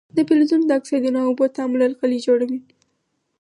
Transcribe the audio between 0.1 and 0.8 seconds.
د فلزونو د